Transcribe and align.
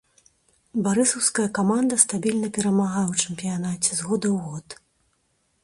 Барысаўская 0.87 1.45
каманда 1.57 1.99
стабільна 2.05 2.49
перамагае 2.57 3.05
ў 3.11 3.15
чэмпіянаце 3.27 3.91
з 4.01 4.09
года 4.09 4.27
ў 4.35 4.37
год. 4.51 4.67